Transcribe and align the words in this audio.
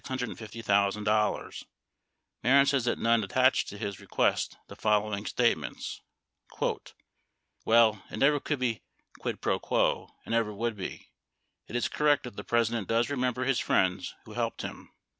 Mehren 0.03 2.67
says 2.67 2.85
that 2.85 2.97
Nunn 2.97 3.23
attached 3.23 3.67
to 3.67 3.77
his 3.77 3.99
request 3.99 4.57
the 4.65 4.75
following 4.75 5.27
statements: 5.27 6.01
"Well, 7.67 8.01
it 8.09 8.17
never 8.17 8.39
could 8.39 8.57
be 8.57 8.81
quid 9.19 9.43
fro 9.43 9.59
quo, 9.59 10.15
and 10.25 10.31
never 10.33 10.55
would 10.55 10.75
be. 10.75 11.11
It 11.67 11.75
is 11.75 11.87
correct 11.87 12.23
that, 12.23 12.35
the 12.35 12.43
President 12.43 12.87
does 12.87 13.09
remem 13.09 13.35
ber 13.35 13.43
his 13.43 13.59
friends 13.59 14.15
who 14.25 14.33
helped 14.33 14.63
him." 14.63 14.89